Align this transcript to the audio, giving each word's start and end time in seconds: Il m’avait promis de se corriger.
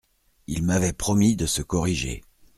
Il 0.47 0.63
m’avait 0.63 0.93
promis 0.93 1.35
de 1.35 1.45
se 1.45 1.61
corriger. 1.61 2.23